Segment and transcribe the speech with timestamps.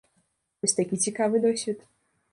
[0.63, 1.79] Вось такі цікавы досвед.